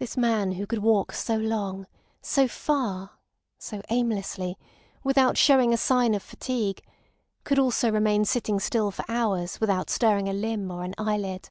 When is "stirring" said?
9.90-10.28